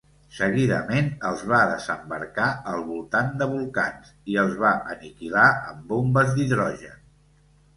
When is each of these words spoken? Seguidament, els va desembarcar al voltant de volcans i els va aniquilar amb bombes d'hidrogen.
Seguidament, 0.35 1.09
els 1.31 1.43
va 1.51 1.59
desembarcar 1.71 2.47
al 2.71 2.81
voltant 2.87 3.29
de 3.43 3.49
volcans 3.53 4.09
i 4.33 4.41
els 4.45 4.57
va 4.65 4.73
aniquilar 4.95 5.47
amb 5.53 5.87
bombes 5.93 6.33
d'hidrogen. 6.41 6.99